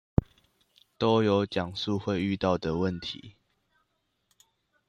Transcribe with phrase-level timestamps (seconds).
[0.97, 3.35] 都有講述會遇到的問題